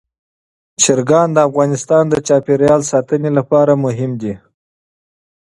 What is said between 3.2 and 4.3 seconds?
لپاره مهم